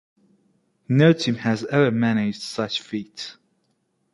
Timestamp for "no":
0.89-1.13